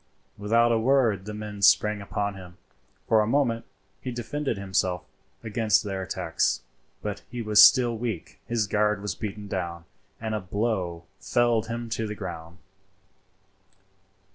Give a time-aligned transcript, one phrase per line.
[0.35, 2.57] Without a word the men sprang upon him.
[3.07, 3.65] For a minute
[4.01, 5.03] he defended himself
[5.43, 6.61] against their attacks,
[7.03, 9.85] but he was still weak; his guard was beaten down,
[10.19, 12.57] and a blow felled him to the ground.